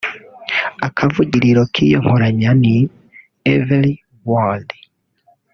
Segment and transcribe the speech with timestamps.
[0.87, 2.77] Akavugiriro k’iyi nkoranya ni
[3.53, 3.93] “Every
[4.29, 4.67] Word